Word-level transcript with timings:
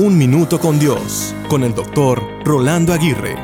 Un 0.00 0.16
Minuto 0.16 0.60
con 0.60 0.78
Dios, 0.78 1.34
con 1.48 1.64
el 1.64 1.74
doctor 1.74 2.22
Rolando 2.44 2.92
Aguirre. 2.92 3.34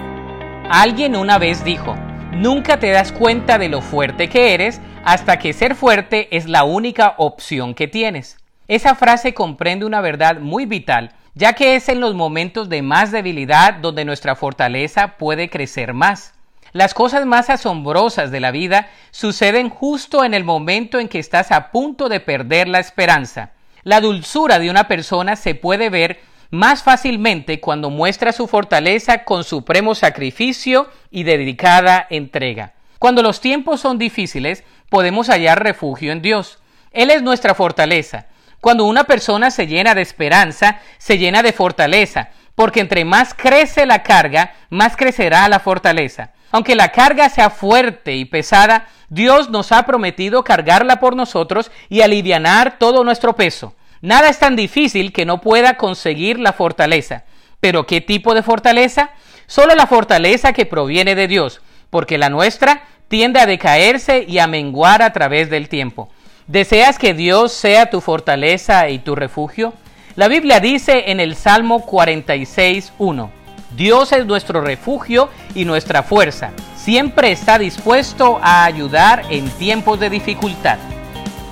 Alguien 0.70 1.16
una 1.16 1.36
vez 1.36 1.64
dijo, 1.64 1.96
nunca 2.30 2.78
te 2.78 2.90
das 2.90 3.10
cuenta 3.10 3.58
de 3.58 3.68
lo 3.68 3.82
fuerte 3.82 4.28
que 4.28 4.54
eres 4.54 4.80
hasta 5.04 5.40
que 5.40 5.52
ser 5.52 5.74
fuerte 5.74 6.28
es 6.36 6.46
la 6.46 6.62
única 6.62 7.16
opción 7.18 7.74
que 7.74 7.88
tienes. 7.88 8.36
Esa 8.68 8.94
frase 8.94 9.34
comprende 9.34 9.84
una 9.84 10.00
verdad 10.00 10.38
muy 10.38 10.64
vital, 10.64 11.10
ya 11.34 11.54
que 11.54 11.74
es 11.74 11.88
en 11.88 11.98
los 11.98 12.14
momentos 12.14 12.68
de 12.68 12.82
más 12.82 13.10
debilidad 13.10 13.74
donde 13.74 14.04
nuestra 14.04 14.36
fortaleza 14.36 15.16
puede 15.18 15.50
crecer 15.50 15.92
más. 15.92 16.34
Las 16.70 16.94
cosas 16.94 17.26
más 17.26 17.50
asombrosas 17.50 18.30
de 18.30 18.38
la 18.38 18.52
vida 18.52 18.90
suceden 19.10 19.70
justo 19.70 20.24
en 20.24 20.34
el 20.34 20.44
momento 20.44 21.00
en 21.00 21.08
que 21.08 21.18
estás 21.18 21.50
a 21.50 21.72
punto 21.72 22.08
de 22.08 22.20
perder 22.20 22.68
la 22.68 22.78
esperanza. 22.78 23.50
La 23.82 24.00
dulzura 24.00 24.60
de 24.60 24.70
una 24.70 24.86
persona 24.86 25.34
se 25.34 25.56
puede 25.56 25.90
ver 25.90 26.20
más 26.54 26.82
fácilmente 26.82 27.60
cuando 27.60 27.90
muestra 27.90 28.32
su 28.32 28.46
fortaleza 28.46 29.24
con 29.24 29.44
supremo 29.44 29.94
sacrificio 29.94 30.88
y 31.10 31.24
dedicada 31.24 32.06
entrega. 32.08 32.72
Cuando 32.98 33.22
los 33.22 33.40
tiempos 33.40 33.80
son 33.80 33.98
difíciles, 33.98 34.64
podemos 34.88 35.28
hallar 35.28 35.62
refugio 35.62 36.12
en 36.12 36.22
Dios. 36.22 36.58
Él 36.92 37.10
es 37.10 37.22
nuestra 37.22 37.54
fortaleza. 37.54 38.26
Cuando 38.60 38.84
una 38.84 39.04
persona 39.04 39.50
se 39.50 39.66
llena 39.66 39.94
de 39.94 40.00
esperanza, 40.00 40.80
se 40.96 41.18
llena 41.18 41.42
de 41.42 41.52
fortaleza, 41.52 42.30
porque 42.54 42.80
entre 42.80 43.04
más 43.04 43.34
crece 43.34 43.84
la 43.84 44.02
carga, 44.02 44.54
más 44.70 44.96
crecerá 44.96 45.46
la 45.48 45.60
fortaleza. 45.60 46.30
Aunque 46.50 46.76
la 46.76 46.90
carga 46.90 47.28
sea 47.28 47.50
fuerte 47.50 48.14
y 48.14 48.24
pesada, 48.24 48.86
Dios 49.08 49.50
nos 49.50 49.72
ha 49.72 49.84
prometido 49.84 50.44
cargarla 50.44 51.00
por 51.00 51.16
nosotros 51.16 51.70
y 51.88 52.00
alivianar 52.00 52.78
todo 52.78 53.04
nuestro 53.04 53.34
peso. 53.34 53.74
Nada 54.04 54.28
es 54.28 54.38
tan 54.38 54.54
difícil 54.54 55.14
que 55.14 55.24
no 55.24 55.40
pueda 55.40 55.78
conseguir 55.78 56.38
la 56.38 56.52
fortaleza. 56.52 57.24
Pero 57.58 57.86
¿qué 57.86 58.02
tipo 58.02 58.34
de 58.34 58.42
fortaleza? 58.42 59.12
Solo 59.46 59.74
la 59.74 59.86
fortaleza 59.86 60.52
que 60.52 60.66
proviene 60.66 61.14
de 61.14 61.26
Dios, 61.26 61.62
porque 61.88 62.18
la 62.18 62.28
nuestra 62.28 62.82
tiende 63.08 63.40
a 63.40 63.46
decaerse 63.46 64.26
y 64.28 64.40
a 64.40 64.46
menguar 64.46 65.00
a 65.00 65.14
través 65.14 65.48
del 65.48 65.70
tiempo. 65.70 66.10
¿Deseas 66.46 66.98
que 66.98 67.14
Dios 67.14 67.54
sea 67.54 67.88
tu 67.88 68.02
fortaleza 68.02 68.90
y 68.90 68.98
tu 68.98 69.14
refugio? 69.14 69.72
La 70.16 70.28
Biblia 70.28 70.60
dice 70.60 71.04
en 71.10 71.18
el 71.18 71.34
Salmo 71.34 71.86
46.1, 71.86 73.30
Dios 73.74 74.12
es 74.12 74.26
nuestro 74.26 74.60
refugio 74.60 75.30
y 75.54 75.64
nuestra 75.64 76.02
fuerza. 76.02 76.50
Siempre 76.76 77.32
está 77.32 77.58
dispuesto 77.58 78.38
a 78.42 78.66
ayudar 78.66 79.22
en 79.30 79.48
tiempos 79.52 79.98
de 79.98 80.10
dificultad. 80.10 80.76